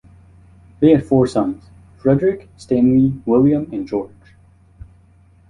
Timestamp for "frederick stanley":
1.99-3.21